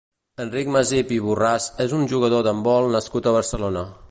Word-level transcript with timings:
Enric 0.45 0.71
Masip 0.75 1.13
i 1.19 1.21
Borràs 1.27 1.69
és 1.87 1.95
un 2.01 2.09
jugador 2.15 2.49
d'handbol 2.49 2.91
nascut 2.97 3.31
a 3.33 3.37
Barcelona. 3.41 3.91